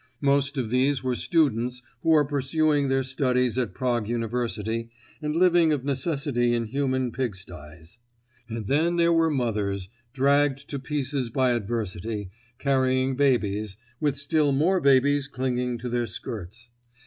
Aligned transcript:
Most 0.21 0.57
of 0.57 0.71
these 0.71 1.03
were 1.03 1.13
students 1.13 1.83
who 2.01 2.11
are 2.15 2.25
pursuing 2.25 2.89
their 2.89 3.03
studies 3.03 3.55
at 3.59 3.75
Prague 3.75 4.07
University 4.09 4.89
and 5.21 5.35
living 5.35 5.71
of 5.71 5.83
necessity 5.85 6.55
in 6.55 6.65
human 6.65 7.11
pigsties. 7.11 7.99
And 8.49 8.65
then 8.65 8.95
there 8.95 9.13
were 9.13 9.29
mothers, 9.29 9.89
dragged 10.11 10.67
to 10.71 10.79
pieces 10.79 11.29
by 11.29 11.51
adversity, 11.51 12.31
carrying 12.57 13.15
babies, 13.15 13.77
with 13.99 14.17
still 14.17 14.51
more 14.51 14.79
babies 14.81 15.27
clinging 15.27 15.77
to 15.77 15.87
their 15.87 16.07
skirts. 16.07 16.69